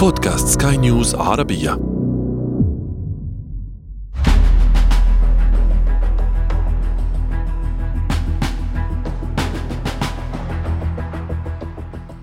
[0.00, 1.70] بودكاست سكاي نيوز عربية.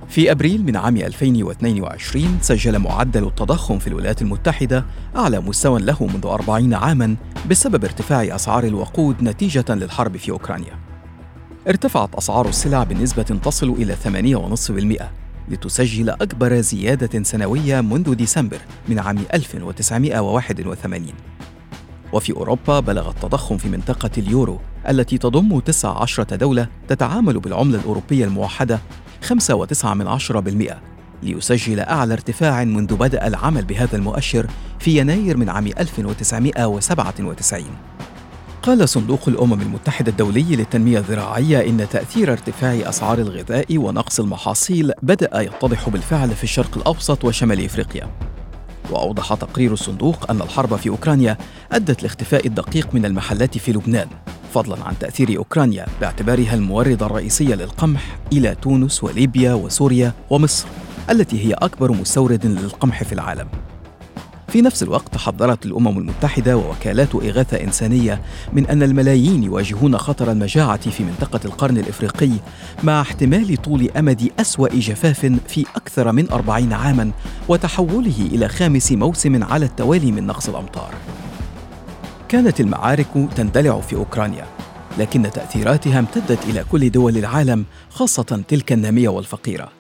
[0.08, 4.86] في أبريل من عام 2022 سجل معدل التضخم في الولايات المتحدة
[5.16, 7.16] أعلى مستوى له منذ أربعين عاماً
[7.50, 10.80] بسبب ارتفاع أسعار الوقود نتيجة للحرب في أوكرانيا.
[11.68, 18.60] ارتفعت أسعار السلع بنسبة تصل إلى 8.5% لتسجل أكبر زيادة سنوية منذ ديسمبر
[18.90, 21.06] من عام 1981
[22.14, 28.80] وفي أوروبا بلغ التضخم في منطقة اليورو التي تضم 19 دولة تتعامل بالعملة الأوروبية الموحدة
[29.30, 30.74] 5.9%
[31.24, 34.48] ليسجل أعلى ارتفاع منذ بدأ العمل بهذا المؤشر
[34.80, 37.64] في يناير من عام 1997
[38.68, 45.42] قال صندوق الأمم المتحدة الدولي للتنمية الزراعية إن تأثير ارتفاع أسعار الغذاء ونقص المحاصيل بدأ
[45.42, 48.08] يتضح بالفعل في الشرق الأوسط وشمال إفريقيا.
[48.92, 51.38] وأوضح تقرير الصندوق أن الحرب في أوكرانيا
[51.72, 54.08] أدت لاختفاء الدقيق من المحلات في لبنان،
[54.54, 60.68] فضلا عن تأثير أوكرانيا باعتبارها الموردة الرئيسية للقمح إلى تونس وليبيا وسوريا ومصر،
[61.10, 63.48] التي هي أكبر مستورد للقمح في العالم.
[64.48, 68.22] في نفس الوقت حذرت الأمم المتحدة ووكالات إغاثة إنسانية
[68.54, 72.32] من أن الملايين يواجهون خطر المجاعة في منطقة القرن الإفريقي
[72.84, 77.12] مع احتمال طول أمد أسوأ جفاف في أكثر من أربعين عاما
[77.48, 80.94] وتحوله إلى خامس موسم على التوالي من نقص الأمطار.
[82.30, 84.46] كانت المعارك تندلع في أوكرانيا
[84.98, 89.77] لكن تأثيراتها امتدت إلى كل دول العالم خاصة تلك النامية والفقيرة.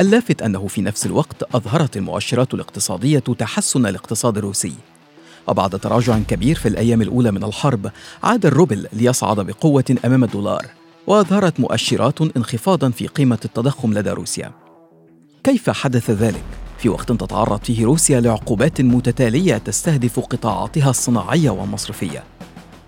[0.00, 4.72] اللافت أنه في نفس الوقت أظهرت المؤشرات الاقتصادية تحسن الاقتصاد الروسي.
[5.48, 7.90] وبعد تراجع كبير في الأيام الأولى من الحرب
[8.22, 10.66] عاد الروبل ليصعد بقوة أمام الدولار
[11.06, 14.52] وأظهرت مؤشرات انخفاضا في قيمة التضخم لدى روسيا.
[15.44, 16.44] كيف حدث ذلك؟
[16.78, 22.24] في وقت تتعرض فيه روسيا لعقوبات متتالية تستهدف قطاعاتها الصناعية والمصرفية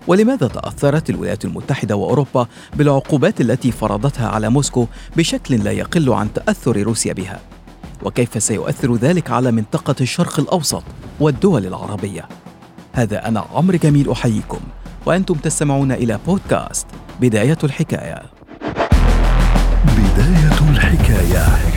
[0.07, 4.87] ولماذا تأثرت الولايات المتحدة وأوروبا بالعقوبات التي فرضتها على موسكو
[5.17, 7.39] بشكل لا يقل عن تأثر روسيا بها؟
[8.03, 10.83] وكيف سيؤثر ذلك على منطقة الشرق الأوسط
[11.19, 12.29] والدول العربية؟
[12.93, 14.59] هذا أنا عمرو جميل أحييكم
[15.05, 16.87] وأنتم تستمعون إلى بودكاست
[17.21, 18.21] بداية الحكاية
[19.85, 21.70] بداية الحكاية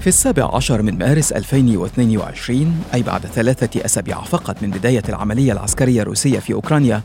[0.00, 6.02] في السابع عشر من مارس 2022 أي بعد ثلاثة أسابيع فقط من بداية العملية العسكرية
[6.02, 7.02] الروسية في أوكرانيا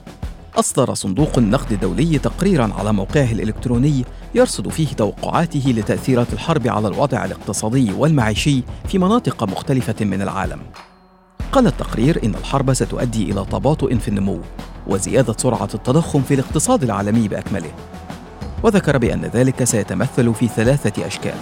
[0.56, 7.26] أصدر صندوق النقد الدولي تقريرا على موقعه الإلكتروني يرصد فيه توقعاته لتأثيرات الحرب على الوضع
[7.26, 10.60] الاقتصادي والمعيشي في مناطق مختلفة من العالم.
[11.52, 14.40] قال التقرير إن الحرب ستؤدي إلى تباطؤ في النمو
[14.88, 17.72] وزيادة سرعة التضخم في الاقتصاد العالمي بأكمله.
[18.64, 21.36] وذكر بأن ذلك سيتمثل في ثلاثة أشكال.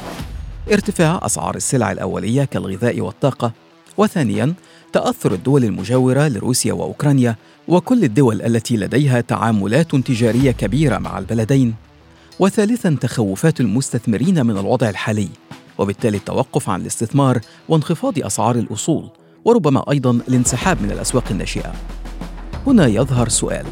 [0.72, 3.52] ارتفاع أسعار السلع الأولية كالغذاء والطاقة
[3.98, 4.54] وثانيا
[4.94, 7.36] تأثر الدول المجاورة لروسيا وأوكرانيا
[7.68, 11.74] وكل الدول التي لديها تعاملات تجارية كبيرة مع البلدين.
[12.40, 15.30] وثالثا تخوفات المستثمرين من الوضع الحالي
[15.78, 19.10] وبالتالي التوقف عن الاستثمار وانخفاض أسعار الأصول
[19.46, 21.74] وربما أيضا الانسحاب من الأسواق الناشئة.
[22.68, 23.66] هنا يظهر سؤال.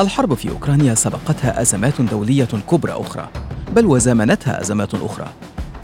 [0.00, 3.28] الحرب في أوكرانيا سبقتها أزمات دولية كبرى أخرى
[3.76, 5.32] بل وزامنتها أزمات أخرى.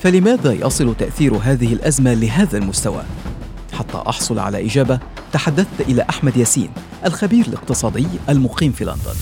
[0.01, 3.03] فلماذا يصل تأثير هذه الأزمة لهذا المستوى؟
[3.79, 5.01] حتى أحصل على إجابة
[5.33, 6.71] تحدثت إلى أحمد ياسين
[7.07, 9.17] الخبير الاقتصادي المقيم في لندن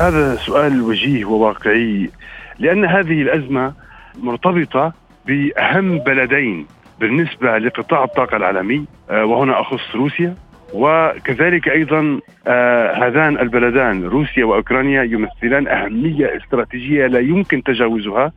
[0.00, 2.10] هذا سؤال وجيه وواقعي
[2.58, 3.72] لأن هذه الأزمة
[4.18, 4.92] مرتبطة
[5.26, 6.66] بأهم بلدين
[7.00, 10.34] بالنسبة لقطاع الطاقة العالمي آه، وهنا أخص روسيا
[10.74, 18.32] وكذلك أيضا آه هذان البلدان روسيا وأوكرانيا يمثلان أهمية استراتيجية لا يمكن تجاوزها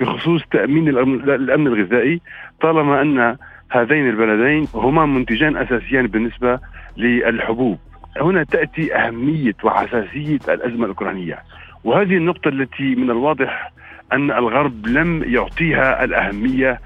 [0.00, 2.20] بخصوص تأمين الامن الغذائي
[2.60, 3.36] طالما أن
[3.70, 6.58] هذين البلدين هما منتجان أساسيان بالنسبة
[6.96, 7.78] للحبوب.
[8.20, 11.38] هنا تأتي أهمية وحساسية الأزمة الأوكرانية
[11.84, 13.72] وهذه النقطة التي من الواضح
[14.12, 16.80] أن الغرب لم يعطيها الأهمية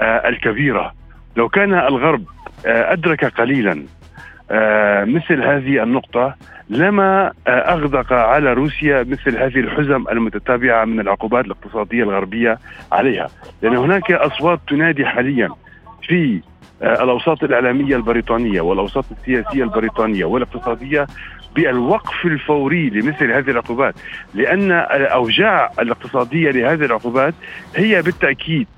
[0.00, 0.94] آه، الكبيرة.
[1.36, 2.24] لو كان الغرب
[2.66, 3.82] آه، أدرك قليلا
[5.06, 6.34] مثل هذه النقطة
[6.70, 12.58] لما آه، أغدق على روسيا مثل هذه الحزم المتتابعة من العقوبات الاقتصادية الغربية
[12.92, 13.28] عليها،
[13.62, 15.48] لأن هناك أصوات تنادي حاليا
[16.02, 16.40] في
[16.82, 21.06] آه، الأوساط الإعلامية البريطانية والأوساط السياسية البريطانية والاقتصادية
[21.54, 23.94] بالوقف الفوري لمثل هذه العقوبات،
[24.34, 27.34] لأن الأوجاع الاقتصادية لهذه العقوبات
[27.76, 28.75] هي بالتأكيد آه،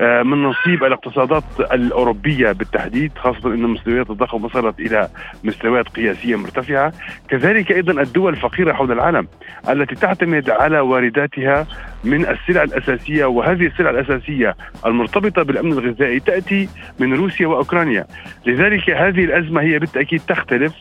[0.00, 5.08] من نصيب الاقتصادات الأوروبية بالتحديد خاصة إن مستويات الضخم وصلت إلى
[5.44, 6.92] مستويات قياسية مرتفعة.
[7.28, 9.28] كذلك أيضا الدول الفقيرة حول العالم
[9.68, 11.66] التي تعتمد على وارداتها
[12.04, 14.56] من السلع الأساسية وهذه السلع الأساسية
[14.86, 16.68] المرتبطة بالأمن الغذائي تأتي
[16.98, 18.06] من روسيا وأوكرانيا.
[18.46, 20.74] لذلك هذه الأزمة هي بالتأكيد تختلف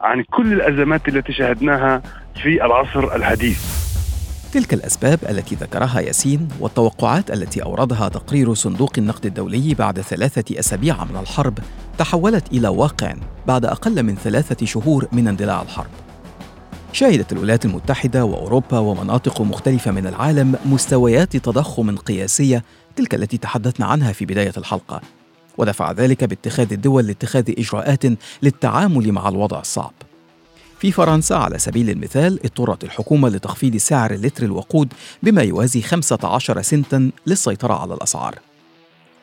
[0.00, 2.02] عن كل الأزمات التي شاهدناها
[2.42, 3.81] في العصر الحديث.
[4.52, 11.04] تلك الأسباب التي ذكرها ياسين والتوقعات التي أوردها تقرير صندوق النقد الدولي بعد ثلاثة أسابيع
[11.04, 11.58] من الحرب
[11.98, 13.14] تحولت إلى واقع
[13.46, 15.90] بعد أقل من ثلاثة شهور من اندلاع الحرب.
[16.92, 22.64] شهدت الولايات المتحدة وأوروبا ومناطق مختلفة من العالم مستويات تضخم قياسية
[22.96, 25.00] تلك التي تحدثنا عنها في بداية الحلقة
[25.58, 28.04] ودفع ذلك باتخاذ الدول لاتخاذ إجراءات
[28.42, 29.92] للتعامل مع الوضع الصعب
[30.82, 34.92] في فرنسا على سبيل المثال اضطرت الحكومة لتخفيض سعر لتر الوقود
[35.22, 38.38] بما يوازي 15 سنتا للسيطرة على الأسعار.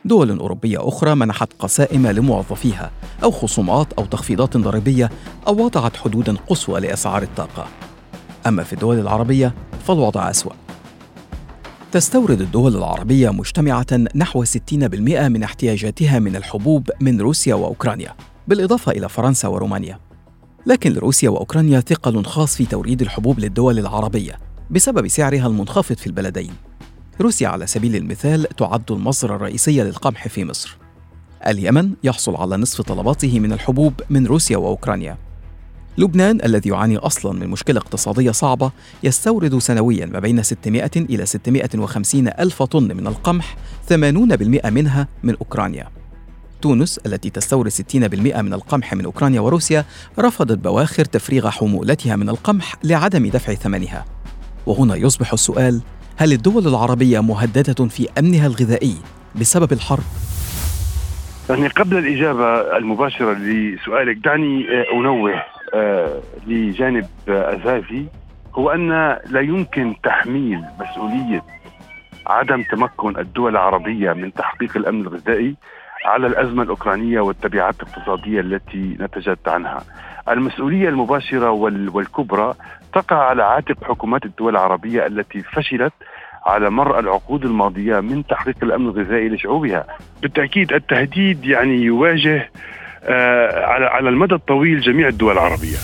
[0.06, 2.92] دول أوروبية أخرى منحت قسائم لموظفيها
[3.24, 5.10] أو خصومات أو تخفيضات ضريبية
[5.48, 7.68] أو وضعت حدودا قصوى لأسعار الطاقة.
[8.48, 9.54] أما في الدول العربية
[9.88, 10.54] فالوضع أسوأ.
[11.92, 18.16] تستورد الدول العربية مجتمعة نحو 60% من احتياجاتها من الحبوب من روسيا وأوكرانيا
[18.48, 20.09] بالإضافة إلى فرنسا ورومانيا.
[20.66, 24.40] لكن لروسيا وأوكرانيا ثقل خاص في توريد الحبوب للدول العربية
[24.70, 26.52] بسبب سعرها المنخفض في البلدين.
[27.22, 30.78] روسيا على سبيل المثال تعد المصدر الرئيسي للقمح في مصر.
[31.48, 35.18] اليمن يحصل على نصف طلباته من الحبوب من روسيا وأوكرانيا.
[35.98, 38.72] لبنان الذي يعاني أصلا من مشكلة اقتصادية صعبة
[39.04, 43.58] يستورد سنويا ما بين 600 إلى 650 ألف طن من القمح
[43.90, 45.99] 80% منها من أوكرانيا.
[46.62, 47.96] تونس التي تستورد 60%
[48.42, 49.86] من القمح من أوكرانيا وروسيا
[50.20, 54.06] رفضت بواخر تفريغ حمولتها من القمح لعدم دفع ثمنها.
[54.66, 55.82] وهنا يصبح السؤال
[56.18, 58.96] هل الدول العربية مهددة في أمنها الغذائي
[59.36, 60.04] بسبب الحرب؟
[61.50, 68.06] يعني قبل الإجابة المباشرة لسؤالك دعني أنوه آه، لجانب أساسي
[68.56, 68.90] هو أن
[69.30, 71.44] لا يمكن تحميل مسؤولية
[72.28, 75.56] عدم تمكن الدول العربية من تحقيق الأمن الغذائي.
[76.06, 79.84] على الأزمة الأوكرانية والتبعات الاقتصادية التي نتجت عنها.
[80.30, 81.52] المسؤولية المباشرة
[81.94, 82.54] والكبرى
[82.94, 85.94] تقع على عاتق حكومات الدول العربية التي فشلت
[86.46, 89.86] على مر العقود الماضية من تحقيق الأمن الغذائي لشعوبها.
[90.22, 92.52] بالتأكيد التهديد يعني يواجه
[93.04, 95.78] آه على على المدى الطويل جميع الدول العربية.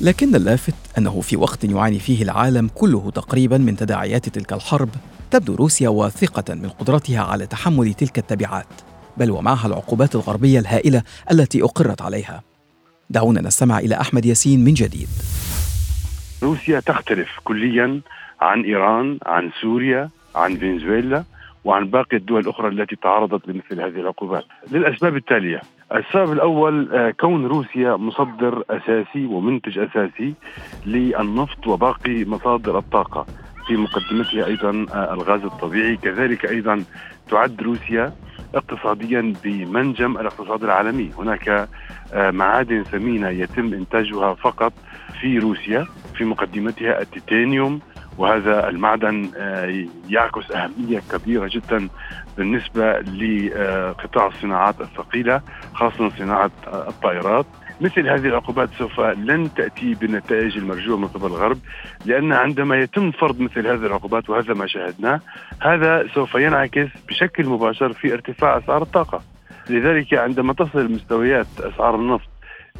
[0.00, 4.88] لكن اللافت أنه في وقت يعاني فيه العالم كله تقريبا من تداعيات تلك الحرب
[5.30, 8.66] تبدو روسيا واثقة من قدرتها على تحمل تلك التبعات
[9.18, 12.42] بل ومعها العقوبات الغربية الهائلة التي أقرت عليها.
[13.10, 15.08] دعونا نستمع إلى أحمد ياسين من جديد.
[16.42, 18.00] روسيا تختلف كليا
[18.40, 21.24] عن إيران عن سوريا عن فنزويلا
[21.64, 24.44] وعن باقي الدول الأخرى التي تعرضت لمثل هذه العقوبات.
[24.72, 25.60] للأسباب التالية.
[25.94, 30.34] السبب الأول آه، كون روسيا مصدر أساسي ومنتج أساسي
[30.86, 33.26] للنفط وباقي مصادر الطاقة
[33.66, 35.96] في مقدمتها أيضا آه، الغاز الطبيعي.
[35.96, 36.84] كذلك أيضا
[37.30, 38.12] تعد روسيا
[38.54, 41.10] اقتصاديا بمنجم الاقتصاد العالمي.
[41.18, 41.68] هناك
[42.12, 44.72] آه، معادن ثمينة يتم إنتاجها فقط
[45.20, 47.80] في روسيا في مقدمتها التيتانيوم
[48.18, 51.88] وهذا المعدن آه، يعكس أهمية كبيرة جدا
[52.36, 55.40] بالنسبة لقطاع الصناعات الثقيلة
[55.74, 57.46] خاصة صناعة الطائرات.
[57.80, 61.58] مثل هذه العقوبات سوف لن تأتي بالنتائج المرجوة من قبل الغرب
[62.06, 65.20] لأن عندما يتم فرض مثل هذه العقوبات وهذا ما شاهدناه
[65.62, 69.22] هذا سوف ينعكس بشكل مباشر في ارتفاع أسعار الطاقة.
[69.70, 72.28] لذلك عندما تصل مستويات أسعار النفط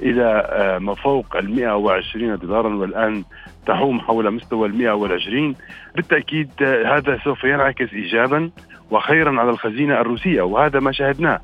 [0.03, 3.25] إلى آه، ما فوق ال 120 دولارا والآن
[3.67, 5.55] تحوم حول مستوى ال 120
[5.97, 8.51] بالتأكيد آه، هذا سوف ينعكس إيجابا
[8.91, 11.41] وخيرا على الخزينة الروسية وهذا ما شاهدناه.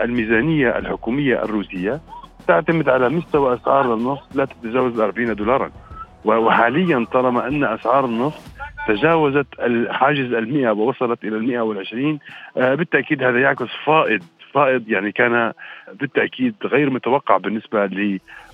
[0.00, 2.00] الميزانية الحكومية الروسية
[2.48, 5.70] تعتمد على مستوى أسعار النفط لا تتجاوز 40 دولارا.
[6.24, 8.40] وحاليا طالما أن أسعار النفط
[8.88, 12.18] تجاوزت الحاجز ال100 ووصلت إلى ال 120
[12.56, 14.22] آه، بالتأكيد هذا يعكس فائض
[14.52, 15.52] فائض يعني كان
[15.94, 17.86] بالتأكيد غير متوقع بالنسبة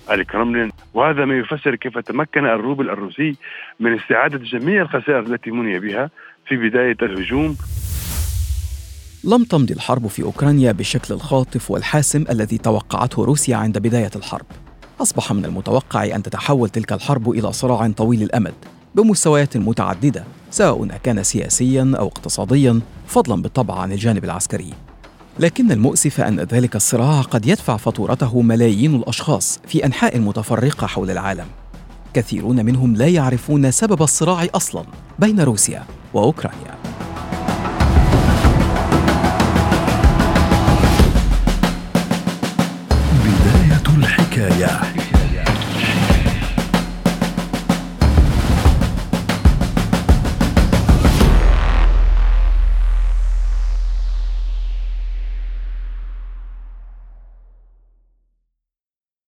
[0.09, 0.71] للكرملين.
[0.93, 3.35] وهذا ما يفسر كيف تمكن الروبل الروسي
[3.79, 6.09] من استعادة جميع الخسائر التي مني بها
[6.47, 7.55] في بداية الهجوم.
[9.25, 14.45] لم تمضي الحرب في أوكرانيا بالشكل الخاطف والحاسم الذي توقعته روسيا عند بداية الحرب.
[15.01, 18.53] أصبح من المتوقع أن تتحول تلك الحرب إلى صراع طويل الأمد
[18.95, 24.73] بمستويات متعددة سواء كان سياسيا أو اقتصاديا فضلا بالطبع عن الجانب العسكري.
[25.39, 31.47] لكن المؤسف أن ذلك الصراع قد يدفع فاتورته ملايين الأشخاص في أنحاء متفرقة حول العالم.
[32.13, 34.83] كثيرون منهم لا يعرفون سبب الصراع أصلا
[35.19, 36.82] بين روسيا وأوكرانيا.
[44.63, 44.92] Yeah.